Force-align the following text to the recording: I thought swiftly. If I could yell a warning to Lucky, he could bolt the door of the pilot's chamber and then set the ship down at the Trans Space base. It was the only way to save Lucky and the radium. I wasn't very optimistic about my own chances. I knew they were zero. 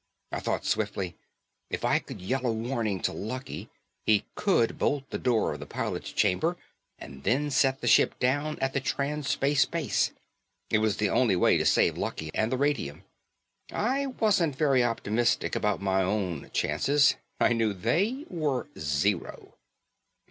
I 0.31 0.39
thought 0.39 0.65
swiftly. 0.65 1.15
If 1.69 1.85
I 1.85 1.99
could 1.99 2.23
yell 2.23 2.47
a 2.47 2.51
warning 2.51 3.01
to 3.01 3.13
Lucky, 3.13 3.69
he 4.03 4.25
could 4.33 4.79
bolt 4.79 5.07
the 5.11 5.19
door 5.19 5.53
of 5.53 5.59
the 5.59 5.67
pilot's 5.67 6.11
chamber 6.11 6.57
and 6.97 7.21
then 7.23 7.51
set 7.51 7.81
the 7.81 7.87
ship 7.87 8.17
down 8.17 8.57
at 8.57 8.73
the 8.73 8.79
Trans 8.79 9.29
Space 9.29 9.63
base. 9.65 10.09
It 10.71 10.79
was 10.79 10.97
the 10.97 11.11
only 11.11 11.35
way 11.35 11.55
to 11.55 11.67
save 11.67 11.99
Lucky 11.99 12.31
and 12.33 12.51
the 12.51 12.57
radium. 12.57 13.03
I 13.71 14.07
wasn't 14.07 14.55
very 14.55 14.83
optimistic 14.83 15.55
about 15.55 15.83
my 15.83 16.01
own 16.01 16.49
chances. 16.51 17.13
I 17.39 17.53
knew 17.53 17.71
they 17.71 18.25
were 18.27 18.69
zero. 18.79 19.53